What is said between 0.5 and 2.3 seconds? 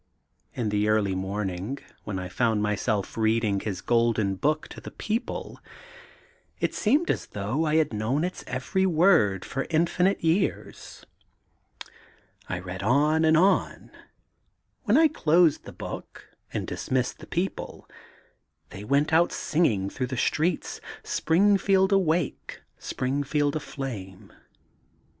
In the late morning, when